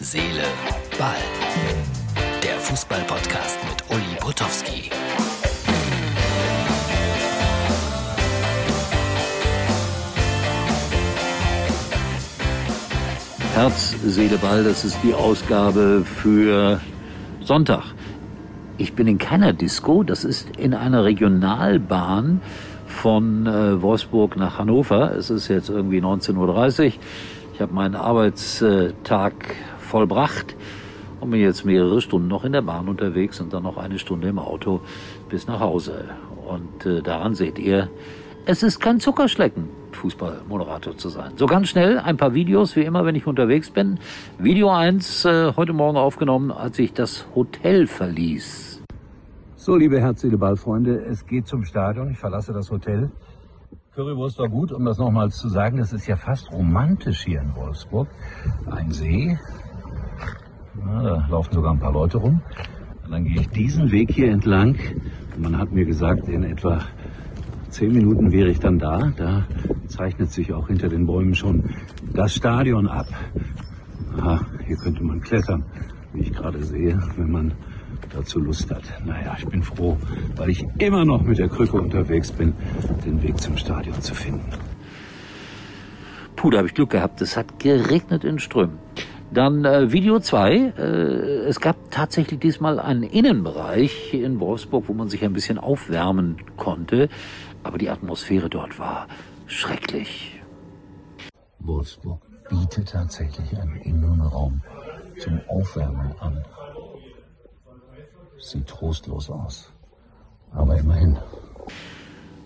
Seele, 0.00 0.44
Ball. 0.96 1.16
Der 2.40 2.54
Fußball-Podcast 2.60 3.58
mit 3.68 3.82
Uli 3.90 4.16
Potowski. 4.20 4.90
Herz, 13.54 13.96
Seele, 14.06 14.38
Ball, 14.38 14.62
das 14.62 14.84
ist 14.84 14.98
die 15.02 15.12
Ausgabe 15.12 16.04
für 16.04 16.80
Sonntag. 17.40 17.82
Ich 18.76 18.92
bin 18.92 19.08
in 19.08 19.18
keiner 19.18 19.52
Disco, 19.52 20.04
das 20.04 20.22
ist 20.22 20.56
in 20.56 20.74
einer 20.74 21.02
Regionalbahn 21.02 22.40
von 22.86 23.48
äh, 23.48 23.82
Wolfsburg 23.82 24.36
nach 24.36 24.60
Hannover. 24.60 25.16
Es 25.16 25.28
ist 25.28 25.48
jetzt 25.48 25.70
irgendwie 25.70 26.00
19.30 26.00 26.36
Uhr. 26.36 26.92
Ich 27.52 27.60
habe 27.60 27.74
meinen 27.74 27.96
Arbeitstag 27.96 29.34
vollbracht 29.88 30.54
und 31.20 31.30
bin 31.30 31.40
jetzt 31.40 31.64
mehrere 31.64 32.00
Stunden 32.00 32.28
noch 32.28 32.44
in 32.44 32.52
der 32.52 32.62
Bahn 32.62 32.88
unterwegs 32.88 33.40
und 33.40 33.52
dann 33.52 33.64
noch 33.64 33.76
eine 33.76 33.98
Stunde 33.98 34.28
im 34.28 34.38
Auto 34.38 34.80
bis 35.28 35.46
nach 35.46 35.60
Hause. 35.60 36.04
Und 36.46 36.86
äh, 36.86 37.02
daran 37.02 37.34
seht 37.34 37.58
ihr, 37.58 37.90
es 38.46 38.62
ist 38.62 38.80
kein 38.80 39.00
Zuckerschlecken, 39.00 39.68
Fußballmoderator 39.92 40.96
zu 40.96 41.08
sein. 41.08 41.32
So 41.36 41.46
ganz 41.46 41.68
schnell 41.68 41.98
ein 41.98 42.16
paar 42.16 42.32
Videos, 42.34 42.76
wie 42.76 42.82
immer, 42.82 43.04
wenn 43.04 43.14
ich 43.14 43.26
unterwegs 43.26 43.70
bin. 43.70 43.98
Video 44.38 44.70
1 44.70 45.24
äh, 45.24 45.52
heute 45.56 45.72
Morgen 45.72 45.98
aufgenommen, 45.98 46.50
als 46.50 46.78
ich 46.78 46.92
das 46.92 47.26
Hotel 47.34 47.86
verließ. 47.86 48.82
So, 49.56 49.76
liebe 49.76 50.00
herz 50.00 50.24
Ballfreunde, 50.24 50.96
es 50.96 51.26
geht 51.26 51.46
zum 51.46 51.64
Stadion. 51.64 52.10
Ich 52.10 52.18
verlasse 52.18 52.54
das 52.54 52.70
Hotel. 52.70 53.10
Currywurst 53.94 54.38
war 54.38 54.48
gut, 54.48 54.72
um 54.72 54.84
das 54.84 54.96
nochmals 54.96 55.36
zu 55.36 55.48
sagen. 55.48 55.78
Es 55.80 55.92
ist 55.92 56.06
ja 56.06 56.16
fast 56.16 56.50
romantisch 56.52 57.24
hier 57.24 57.40
in 57.42 57.54
Wolfsburg. 57.54 58.08
Ein 58.70 58.92
See. 58.92 59.36
Ja, 60.86 61.02
da 61.02 61.26
laufen 61.30 61.54
sogar 61.54 61.72
ein 61.72 61.78
paar 61.78 61.92
Leute 61.92 62.18
rum. 62.18 62.40
Und 63.04 63.10
dann 63.10 63.24
gehe 63.24 63.40
ich 63.40 63.48
diesen 63.50 63.90
Weg 63.90 64.12
hier 64.12 64.30
entlang. 64.30 64.76
Man 65.36 65.58
hat 65.58 65.72
mir 65.72 65.84
gesagt, 65.84 66.28
in 66.28 66.42
etwa 66.42 66.80
zehn 67.70 67.92
Minuten 67.92 68.32
wäre 68.32 68.50
ich 68.50 68.60
dann 68.60 68.78
da. 68.78 69.12
Da 69.16 69.44
zeichnet 69.86 70.30
sich 70.30 70.52
auch 70.52 70.68
hinter 70.68 70.88
den 70.88 71.06
Bäumen 71.06 71.34
schon 71.34 71.70
das 72.12 72.34
Stadion 72.34 72.86
ab. 72.86 73.06
Aha, 74.16 74.40
hier 74.66 74.76
könnte 74.76 75.02
man 75.04 75.20
klettern, 75.20 75.64
wie 76.12 76.20
ich 76.20 76.32
gerade 76.32 76.62
sehe, 76.64 77.00
wenn 77.16 77.30
man 77.30 77.52
dazu 78.12 78.40
Lust 78.40 78.70
hat. 78.70 78.82
Naja, 79.04 79.36
ich 79.38 79.46
bin 79.46 79.62
froh, 79.62 79.96
weil 80.36 80.50
ich 80.50 80.64
immer 80.78 81.04
noch 81.04 81.22
mit 81.22 81.38
der 81.38 81.48
Krücke 81.48 81.80
unterwegs 81.80 82.32
bin, 82.32 82.54
den 83.04 83.22
Weg 83.22 83.40
zum 83.40 83.56
Stadion 83.56 84.00
zu 84.00 84.14
finden. 84.14 84.50
Puh, 86.36 86.50
da 86.50 86.58
habe 86.58 86.68
ich 86.68 86.74
Glück 86.74 86.90
gehabt. 86.90 87.20
Es 87.20 87.36
hat 87.36 87.58
geregnet 87.58 88.24
in 88.24 88.38
Strömen. 88.38 88.78
Dann 89.30 89.64
äh, 89.64 89.92
Video 89.92 90.20
2. 90.20 90.54
Äh, 90.54 90.82
es 91.46 91.60
gab 91.60 91.76
tatsächlich 91.90 92.40
diesmal 92.40 92.80
einen 92.80 93.02
Innenbereich 93.02 94.14
in 94.14 94.40
Wolfsburg, 94.40 94.84
wo 94.88 94.94
man 94.94 95.08
sich 95.08 95.24
ein 95.24 95.34
bisschen 95.34 95.58
aufwärmen 95.58 96.38
konnte. 96.56 97.08
Aber 97.62 97.76
die 97.76 97.90
Atmosphäre 97.90 98.48
dort 98.48 98.78
war 98.78 99.06
schrecklich. 99.46 100.40
Wolfsburg 101.58 102.22
bietet 102.48 102.88
tatsächlich 102.90 103.58
einen 103.58 103.76
Innenraum 103.82 104.62
zum 105.18 105.40
Aufwärmen 105.48 106.14
an. 106.20 106.42
Sieht 108.38 108.66
trostlos 108.66 109.28
aus. 109.28 109.72
Aber 110.52 110.78
immerhin. 110.78 111.18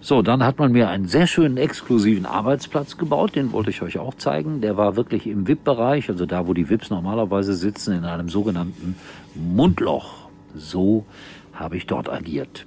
So, 0.05 0.21
dann 0.21 0.43
hat 0.43 0.59
man 0.59 0.73
mir 0.73 0.89
einen 0.89 1.07
sehr 1.07 1.29
schönen 1.29 1.57
exklusiven 1.57 2.27
Arbeitsplatz 2.27 2.99
gebaut, 2.99 3.37
den 3.37 3.53
wollte 3.53 3.71
ich 3.71 3.83
euch 3.83 4.01
auch 4.01 4.15
zeigen. 4.15 4.61
Der 4.61 4.77
war 4.77 4.97
wirklich 4.97 5.29
im 5.29 5.47
VIP-Bereich, 5.47 6.09
also 6.09 6.27
da, 6.27 6.49
wo 6.49 6.55
die 6.55 6.69
VIPs 6.69 6.91
normalerweise 6.91 7.55
sitzen, 7.55 7.95
in 7.95 8.05
einem 8.05 8.29
sogenannten 8.29 8.97
Mundloch. 9.37 10.29
So 10.57 11.07
habe 11.55 11.77
ich 11.77 11.87
dort 11.87 12.13
agiert. 12.13 12.67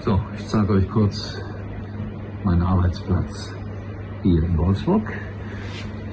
So, 0.00 0.20
ich 0.36 0.46
zeige 0.46 0.74
euch 0.74 0.88
kurz 0.90 1.40
meinen 2.44 2.62
Arbeitsplatz 2.62 3.54
hier 4.22 4.42
in 4.42 4.58
Wolfsburg. 4.58 5.10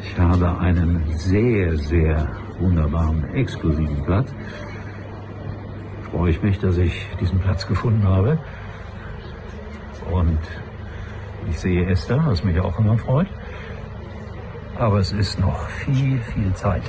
Ich 0.02 0.18
habe 0.18 0.58
einen 0.58 1.04
sehr, 1.18 1.76
sehr 1.76 2.30
wunderbaren, 2.62 3.26
exklusiven 3.34 4.02
Platz 4.06 4.32
freue 6.16 6.32
ich 6.32 6.42
mich, 6.42 6.60
dass 6.60 6.78
ich 6.78 6.94
diesen 7.20 7.40
Platz 7.40 7.68
gefunden 7.68 8.08
habe. 8.08 8.40
Und 10.12 10.40
ich 11.50 11.60
sehe 11.60 11.86
Esther, 11.88 12.24
was 12.26 12.44
mich 12.44 12.60
auch 12.60 12.78
immer 12.80 12.98
freut. 12.98 13.28
Aber 14.78 15.00
es 15.00 15.12
ist 15.12 15.40
noch 15.40 15.68
viel, 15.70 16.20
viel 16.34 16.54
Zeit. 16.54 16.84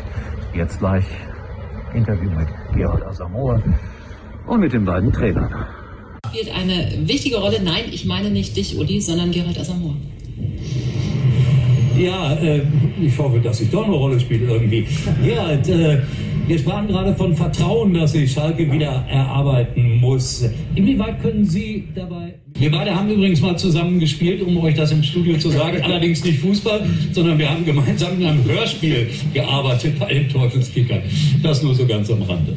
Jetzt 0.54 0.78
gleich 0.78 1.04
Interview 1.94 2.31
mit 2.31 2.49
Gerald 2.75 3.04
Asamoah 3.04 3.62
und 4.47 4.60
mit 4.60 4.72
den 4.72 4.84
beiden 4.84 5.12
Trainern. 5.12 5.66
Spielt 6.28 6.54
eine 6.54 6.93
wichtige 7.06 7.37
Rolle. 7.37 7.60
Nein, 7.62 7.84
ich 7.93 8.04
meine 8.04 8.31
nicht 8.31 8.56
dich, 8.56 8.78
Uli, 8.78 9.00
sondern 9.00 9.31
Gerald 9.31 9.59
Asamoah. 9.59 9.94
Ja, 11.97 12.34
äh, 12.34 12.62
ich 13.00 13.16
hoffe, 13.19 13.41
dass 13.41 13.60
ich 13.60 13.71
doch 13.71 13.84
eine 13.84 13.94
Rolle 13.94 14.21
spiele 14.21 14.53
irgendwie. 14.53 14.87
Gerald, 15.25 15.66
äh, 15.69 15.98
wir 16.47 16.59
sprachen 16.59 16.87
gerade 16.87 17.15
von 17.15 17.34
Vertrauen, 17.34 17.95
das 17.95 18.12
sich 18.12 18.33
Schalke 18.33 18.71
wieder 18.71 19.05
erarbeiten 19.11 19.99
muss. 20.01 20.49
Inwieweit 20.75 21.21
können 21.21 21.45
Sie 21.45 21.89
dabei... 21.95 22.34
Wir 22.55 22.71
beide 22.71 22.95
haben 22.95 23.11
übrigens 23.11 23.41
mal 23.41 23.59
zusammen 23.59 23.99
gespielt, 23.99 24.41
um 24.43 24.57
euch 24.59 24.75
das 24.75 24.93
im 24.93 25.03
Studio 25.03 25.37
zu 25.39 25.51
sagen. 25.51 25.83
Allerdings 25.83 26.25
nicht 26.25 26.41
Fußball, 26.41 26.87
sondern 27.12 27.39
wir 27.39 27.51
haben 27.51 27.65
gemeinsam 27.65 28.19
in 28.19 28.27
einem 28.27 28.45
Hörspiel 28.45 29.09
gearbeitet 29.34 29.99
bei 29.99 30.15
den 30.15 30.29
Teufelskickern. 30.29 31.03
Das 31.43 31.62
nur 31.62 31.75
so 31.75 31.87
ganz 31.87 32.11
am 32.11 32.23
Rande. 32.23 32.57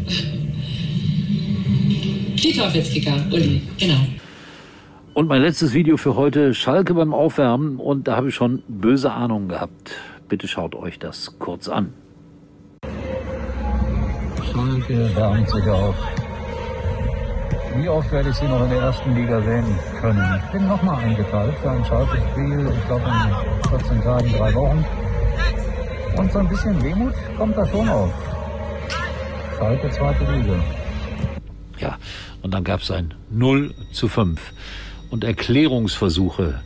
Die 2.36 2.54
Teufelskicker, 2.54 3.26
Uli, 3.32 3.62
genau. 3.78 4.00
Und 5.14 5.28
mein 5.28 5.42
letztes 5.42 5.74
Video 5.74 5.98
für 5.98 6.16
heute, 6.16 6.54
Schalke 6.54 6.94
beim 6.94 7.14
Aufwärmen. 7.14 7.78
Und 7.78 8.08
da 8.08 8.16
habe 8.16 8.30
ich 8.30 8.36
schon 8.36 8.62
böse 8.70 9.12
Ahnungen 9.12 9.50
gehabt. 9.50 9.92
Bitte 10.30 10.48
schaut 10.48 10.76
euch 10.76 11.00
das 11.00 11.40
kurz 11.40 11.68
an. 11.68 11.92
Schalke 14.60 15.16
wärmt 15.16 15.50
sich 15.50 15.70
auf. 15.70 15.96
Wie 17.76 17.88
oft 17.88 18.12
werde 18.12 18.30
ich 18.30 18.36
sie 18.36 18.46
noch 18.46 18.62
in 18.64 18.70
der 18.70 18.82
ersten 18.82 19.16
Liga 19.16 19.42
sehen 19.42 19.80
können? 20.02 20.42
Ich 20.44 20.52
bin 20.52 20.68
nochmal 20.68 21.02
eingeteilt 21.02 21.58
für 21.60 21.72
ein 21.72 21.86
Schalke-Spiel, 21.86 22.70
ich 22.78 22.86
glaube 22.88 23.06
in 23.06 23.70
14 23.70 24.02
Tagen, 24.02 24.32
drei 24.34 24.54
Wochen. 24.54 24.86
Und 26.18 26.32
so 26.34 26.40
ein 26.40 26.50
bisschen 26.50 26.84
Wehmut 26.84 27.14
kommt 27.38 27.56
da 27.56 27.66
schon 27.68 27.88
auf. 27.88 28.12
Schalke 29.58 29.90
zweite 29.92 30.30
Liga. 30.30 30.62
Ja, 31.78 31.98
und 32.42 32.54
dann 32.54 32.66
gab 32.66 32.82
es 32.82 32.92
ein 32.92 33.14
0 33.30 33.74
zu 33.94 34.10
5 34.10 34.42
und 35.10 35.24
Erklärungsversuche. 35.24 36.60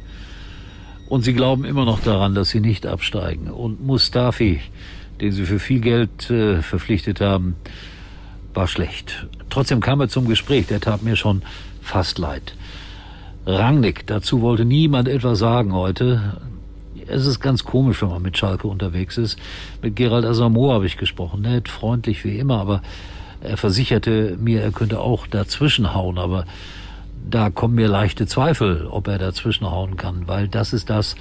Und 1.10 1.22
sie 1.22 1.34
glauben 1.34 1.64
immer 1.64 1.86
noch 1.86 2.00
daran, 2.00 2.34
dass 2.34 2.50
sie 2.50 2.60
nicht 2.60 2.88
absteigen. 2.88 3.52
Und 3.52 3.86
Mustafi, 3.86 4.62
den 5.22 5.32
sie 5.32 5.46
für 5.46 5.60
viel 5.60 5.80
Geld 5.80 6.30
äh, 6.30 6.62
verpflichtet 6.62 7.22
haben, 7.22 7.56
war 8.54 8.68
schlecht. 8.68 9.28
Trotzdem 9.50 9.80
kam 9.80 10.00
er 10.02 10.10
zum 10.10 10.28
Gespräch, 10.28 10.68
der 10.68 10.80
tat 10.80 11.04
mir 11.04 11.16
schon 11.16 11.42
fast 11.82 12.18
leid. 12.18 12.56
Rangnick, 13.46 14.08
dazu 14.08 14.42
wollte 14.42 14.66
niemand 14.66 15.08
etwas 15.08 15.40
sagen 15.40 15.74
heute. 15.74 16.38
Es 17.08 17.26
ist 17.26 17.42
ganz 17.42 17.66
komisch, 17.66 18.02
wenn 18.02 18.10
man 18.10 18.22
mit 18.22 18.38
Schalke 18.38 18.68
unterwegs 18.68 19.18
ist. 19.18 19.38
Mit 19.82 19.96
Gerald 19.96 20.26
Asamoah 20.26 20.76
habe 20.76 20.86
ich 20.86 20.98
gesprochen, 20.98 21.42
nett, 21.42 21.68
freundlich 21.68 22.24
wie 22.24 22.38
immer, 22.38 22.60
aber 22.60 22.82
er 23.42 23.58
versicherte 23.58 24.38
mir, 24.40 24.62
er 24.62 24.72
könnte 24.72 25.02
auch 25.02 25.28
dazwischenhauen, 25.28 26.18
aber 26.18 26.46
da 27.30 27.50
kommen 27.50 27.76
mir 27.76 27.90
leichte 27.90 28.26
Zweifel, 28.26 28.88
ob 28.88 29.08
er 29.08 29.18
dazwischenhauen 29.18 29.98
kann, 29.98 30.28
weil 30.28 30.48
das 30.48 30.72
ist 30.72 30.90
das, 30.90 31.16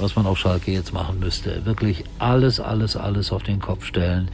was 0.00 0.16
man 0.16 0.26
auf 0.26 0.38
Schalke 0.38 0.72
jetzt 0.72 0.92
machen 0.92 1.20
müsste. 1.20 1.64
Wirklich 1.64 2.04
alles, 2.18 2.60
alles, 2.60 2.96
alles 2.96 3.32
auf 3.32 3.42
den 3.42 3.60
Kopf 3.60 3.84
stellen. 3.84 4.30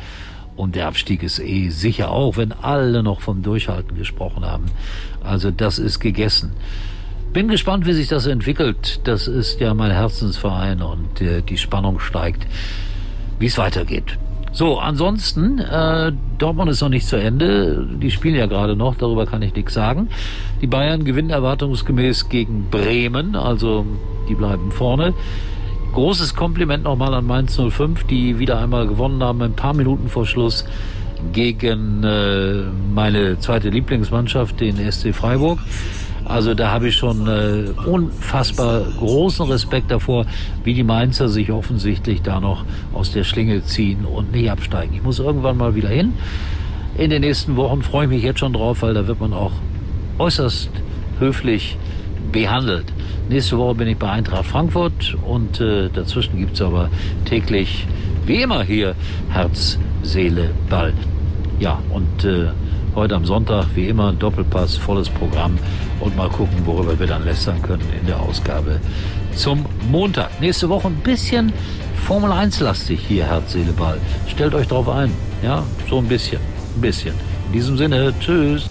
Und 0.57 0.75
der 0.75 0.87
Abstieg 0.89 1.23
ist 1.23 1.39
eh 1.39 1.69
sicher, 1.69 2.11
auch 2.11 2.37
wenn 2.37 2.53
alle 2.53 3.03
noch 3.03 3.21
vom 3.21 3.43
Durchhalten 3.43 3.97
gesprochen 3.97 4.45
haben. 4.45 4.67
Also 5.23 5.51
das 5.51 5.79
ist 5.79 6.01
gegessen. 6.01 6.53
Bin 7.33 7.49
gespannt, 7.49 7.85
wie 7.87 7.93
sich 7.93 8.09
das 8.09 8.27
entwickelt. 8.27 9.01
Das 9.05 9.29
ist 9.29 9.61
ja 9.61 9.75
mein 9.75 9.91
Herzensverein 9.91 10.81
und 10.81 11.21
äh, 11.21 11.43
die 11.43 11.59
Spannung 11.59 12.01
steigt, 12.01 12.47
wie 13.39 13.47
es 13.47 13.59
weitergeht. 13.59 14.19
So, 14.53 14.79
ansonsten, 14.79 15.59
äh, 15.59 16.13
Dortmund 16.39 16.71
ist 16.71 16.81
noch 16.81 16.89
nicht 16.89 17.07
zu 17.07 17.17
Ende. 17.17 17.87
Die 18.01 18.11
spielen 18.11 18.37
ja 18.37 18.47
gerade 18.47 18.75
noch, 18.75 18.95
darüber 18.95 19.27
kann 19.27 19.43
ich 19.43 19.55
nichts 19.55 19.75
sagen. 19.75 20.09
Die 20.63 20.67
Bayern 20.67 21.05
gewinnen 21.05 21.29
erwartungsgemäß 21.29 22.31
gegen 22.31 22.71
Bremen, 22.71 23.37
also 23.37 23.85
die 24.31 24.35
bleiben 24.35 24.73
vorne. 24.73 25.13
Großes 25.97 26.35
Kompliment 26.35 26.85
nochmal 26.85 27.15
an 27.15 27.25
Mainz 27.25 27.57
05, 27.57 28.05
die 28.05 28.39
wieder 28.39 28.59
einmal 28.59 28.87
gewonnen 28.87 29.23
haben, 29.23 29.41
ein 29.41 29.55
paar 29.55 29.73
Minuten 29.73 30.11
vor 30.11 30.27
Schluss 30.27 30.67
gegen 31.33 32.05
äh, 32.05 32.65
meine 32.95 33.39
zweite 33.39 33.71
Lieblingsmannschaft, 33.71 34.61
den 34.61 34.77
SC 34.93 35.15
Freiburg. 35.15 35.59
Also 36.27 36.53
da 36.53 36.71
habe 36.71 36.89
ich 36.89 36.97
schon 36.97 37.27
äh, 37.27 37.71
unfassbar 37.89 38.83
großen 38.99 39.47
Respekt 39.47 39.91
davor, 39.91 40.27
wie 40.65 40.75
die 40.75 40.83
Mainzer 40.85 41.31
sich 41.31 41.51
offensichtlich 41.51 42.21
da 42.21 42.41
noch 42.41 42.67
aus 42.93 43.13
der 43.13 43.25
Schlinge 43.25 43.65
ziehen 43.65 44.05
und 44.05 44.33
nicht 44.33 44.51
absteigen. 44.51 44.95
Ich 44.95 45.03
muss 45.03 45.19
irgendwann 45.19 45.57
mal 45.57 45.77
wieder 45.77 45.89
hin. 45.89 46.13
In 46.99 47.09
den 47.09 47.23
nächsten 47.23 47.57
Wochen 47.57 47.81
freue 47.81 48.05
ich 48.05 48.11
mich 48.11 48.23
jetzt 48.23 48.41
schon 48.41 48.53
drauf, 48.53 48.83
weil 48.83 48.93
da 48.93 49.07
wird 49.07 49.19
man 49.19 49.33
auch 49.33 49.53
äußerst 50.19 50.69
höflich 51.21 51.79
behandelt. 52.33 52.93
Nächste 53.29 53.59
Woche 53.59 53.75
bin 53.75 53.89
ich 53.89 53.97
bei 53.97 54.09
Eintracht 54.09 54.47
Frankfurt 54.47 55.17
und 55.27 55.61
äh, 55.61 55.89
dazwischen 55.89 56.39
gibt's 56.39 56.63
aber 56.63 56.91
täglich, 57.25 57.85
wie 58.25 58.43
immer 58.43 58.63
hier, 58.63 58.95
Herz, 59.31 59.79
Seele, 60.03 60.51
Ball. 60.71 60.93
Ja, 61.59 61.83
und 61.91 62.25
äh, 62.25 62.51
heute 62.95 63.17
am 63.17 63.25
Sonntag, 63.25 63.67
wie 63.75 63.89
immer, 63.89 64.13
Doppelpass, 64.13 64.77
volles 64.77 65.09
Programm 65.09 65.59
und 65.99 66.17
mal 66.17 66.29
gucken, 66.29 66.65
worüber 66.65 66.97
wir 66.99 67.09
dann 67.09 67.25
lästern 67.25 67.61
können 67.63 67.83
in 68.01 68.07
der 68.07 68.21
Ausgabe 68.21 68.81
zum 69.35 69.67
Montag. 69.91 70.41
Nächste 70.41 70.69
Woche 70.69 70.87
ein 70.87 70.97
bisschen 70.97 71.53
Formel 72.07 72.31
1 72.31 72.61
lastig 72.61 73.01
hier, 73.09 73.27
Herz, 73.27 73.55
Seele, 73.55 73.73
Ball. 73.73 73.99
Stellt 74.29 74.55
euch 74.55 74.69
drauf 74.69 74.89
ein. 74.89 75.11
Ja, 75.43 75.65
so 75.91 75.99
ein 75.99 76.07
bisschen. 76.07 76.39
Ein 76.77 76.81
bisschen. 76.81 77.15
In 77.49 77.53
diesem 77.55 77.77
Sinne, 77.77 78.15
tschüss. 78.21 78.71